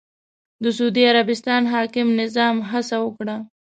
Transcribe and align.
د 0.63 0.65
سعودي 0.77 1.03
عربستان 1.11 1.61
حاکم 1.73 2.07
نظام 2.21 2.55
هڅه 2.71 2.97
وکړه 3.01 3.35